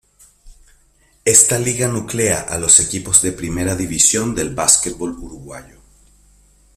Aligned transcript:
Esta 1.25 1.59
liga 1.59 1.87
nuclea 1.87 2.39
a 2.49 2.57
los 2.57 2.79
equipos 2.79 3.21
de 3.21 3.33
Primera 3.33 3.75
División 3.75 4.33
del 4.33 4.49
básquetbol 4.55 5.11
uruguayo. 5.11 5.77